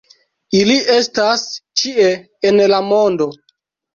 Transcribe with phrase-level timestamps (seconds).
[0.59, 1.43] Ili estas
[1.81, 2.07] ĉie
[2.51, 3.29] en la mondo.